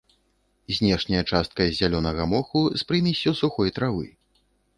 Знешняя 0.77 1.19
частка 1.31 1.67
з 1.67 1.75
зялёнага 1.81 2.25
моху 2.33 2.65
з 2.79 2.89
прымессю 2.93 3.37
сухой 3.45 3.69
травы. 3.79 4.07